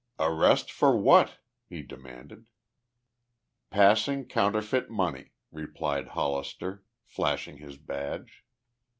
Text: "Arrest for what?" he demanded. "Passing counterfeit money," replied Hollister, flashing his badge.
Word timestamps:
"Arrest 0.17 0.71
for 0.71 0.97
what?" 0.97 1.37
he 1.69 1.83
demanded. 1.83 2.47
"Passing 3.69 4.25
counterfeit 4.25 4.89
money," 4.89 5.33
replied 5.51 6.07
Hollister, 6.07 6.83
flashing 7.05 7.57
his 7.57 7.77
badge. 7.77 8.43